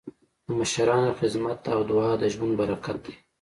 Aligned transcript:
د 0.45 0.47
مشرانو 0.59 1.17
خدمت 1.19 1.59
او 1.75 1.79
دعا 1.89 2.11
د 2.21 2.23
ژوند 2.33 2.53
برکت 2.61 2.97
دی. 3.05 3.15